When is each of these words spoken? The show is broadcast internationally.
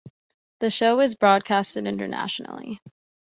The 0.61 0.71
show 0.71 0.99
is 1.01 1.13
broadcast 1.13 1.77
internationally. 1.77 2.79